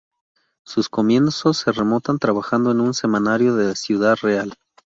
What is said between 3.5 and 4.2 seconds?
de Ciudad